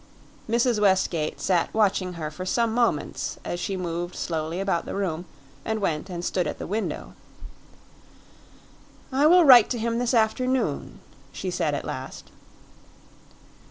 Mrs. 0.49 0.79
Westgate 0.81 1.39
sat 1.39 1.71
watching 1.75 2.13
her 2.13 2.31
for 2.31 2.43
some 2.43 2.73
moments 2.73 3.37
as 3.45 3.59
she 3.59 3.77
moved 3.77 4.15
slowly 4.15 4.59
about 4.59 4.87
the 4.87 4.95
room 4.95 5.25
and 5.63 5.79
went 5.79 6.09
and 6.09 6.25
stood 6.25 6.47
at 6.47 6.57
the 6.57 6.65
window. 6.65 7.13
"I 9.11 9.27
will 9.27 9.45
write 9.45 9.69
to 9.69 9.77
him 9.77 9.99
this 9.99 10.15
afternoon," 10.15 11.01
she 11.31 11.51
said 11.51 11.75
at 11.75 11.85
last. 11.85 12.31